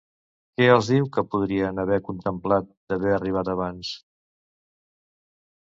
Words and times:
Què 0.59 0.65
els 0.75 0.87
diu 0.93 1.09
que 1.17 1.23
podrien 1.33 1.81
haver 1.83 1.99
contemplat 2.09 2.73
d'haver 2.93 3.15
arribat 3.19 3.53
abans? 3.55 3.95